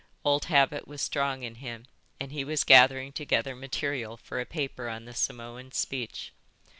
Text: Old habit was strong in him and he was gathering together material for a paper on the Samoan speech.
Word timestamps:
Old 0.25 0.45
habit 0.45 0.87
was 0.87 0.99
strong 0.99 1.43
in 1.43 1.53
him 1.61 1.85
and 2.19 2.31
he 2.31 2.43
was 2.43 2.63
gathering 2.63 3.11
together 3.11 3.55
material 3.55 4.17
for 4.17 4.41
a 4.41 4.47
paper 4.47 4.89
on 4.89 5.05
the 5.05 5.13
Samoan 5.13 5.71
speech. 5.73 6.33